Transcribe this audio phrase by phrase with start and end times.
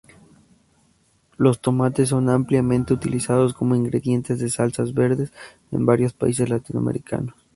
[1.37, 5.31] Los tomates son ampliamente utilizados como ingredientes de salsas verdes
[5.69, 7.35] en varios países latinoamericanos.